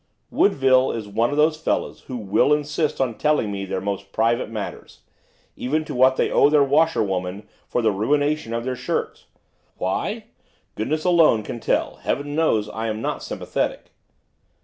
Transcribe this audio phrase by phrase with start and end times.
[0.31, 4.49] Woodville is one of those fellows who will insist on telling me their most private
[4.49, 5.01] matters,
[5.55, 9.25] even to what they owe their washerwomen for the ruination of their shirts.
[9.77, 10.23] Why,
[10.73, 13.91] goodness alone can tell, heaven knows I am not sympathetic.